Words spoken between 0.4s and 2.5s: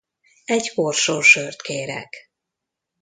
Egy korsó sört kérek.